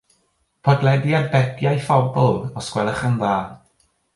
[0.69, 3.37] Podlediad Beti a'i phobl os gwelwch yn dda